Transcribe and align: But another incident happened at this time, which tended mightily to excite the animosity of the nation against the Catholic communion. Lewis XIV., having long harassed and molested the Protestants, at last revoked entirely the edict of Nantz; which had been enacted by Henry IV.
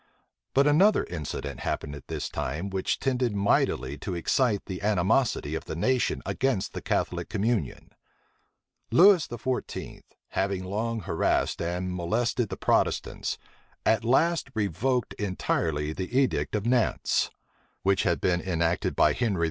But 0.55 0.65
another 0.65 1.03
incident 1.11 1.59
happened 1.59 1.93
at 1.93 2.07
this 2.07 2.27
time, 2.27 2.71
which 2.71 2.99
tended 2.99 3.35
mightily 3.35 3.99
to 3.99 4.15
excite 4.15 4.65
the 4.65 4.81
animosity 4.81 5.53
of 5.53 5.65
the 5.65 5.75
nation 5.75 6.23
against 6.25 6.73
the 6.73 6.81
Catholic 6.81 7.29
communion. 7.29 7.91
Lewis 8.89 9.27
XIV., 9.27 10.01
having 10.29 10.63
long 10.63 11.01
harassed 11.01 11.61
and 11.61 11.93
molested 11.93 12.49
the 12.49 12.57
Protestants, 12.57 13.37
at 13.85 14.03
last 14.03 14.49
revoked 14.55 15.13
entirely 15.19 15.93
the 15.93 16.17
edict 16.17 16.55
of 16.55 16.63
Nantz; 16.63 17.29
which 17.83 18.01
had 18.01 18.19
been 18.19 18.41
enacted 18.41 18.95
by 18.95 19.13
Henry 19.13 19.35
IV. 19.35 19.39